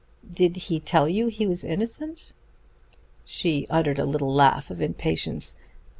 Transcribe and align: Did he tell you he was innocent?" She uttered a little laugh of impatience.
Did 0.33 0.55
he 0.55 0.79
tell 0.79 1.07
you 1.07 1.27
he 1.27 1.45
was 1.45 1.63
innocent?" 1.63 2.31
She 3.23 3.67
uttered 3.69 3.99
a 3.99 4.03
little 4.03 4.33
laugh 4.33 4.71
of 4.71 4.81
impatience. 4.81 5.57